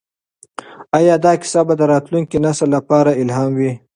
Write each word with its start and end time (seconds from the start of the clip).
ایا 0.97 1.15
دا 1.25 1.33
کیسه 1.41 1.61
به 1.67 1.73
د 1.77 1.81
راتلونکي 1.93 2.37
نسل 2.45 2.67
لپاره 2.75 3.11
الهام 3.21 3.51
وي؟ 3.59 3.71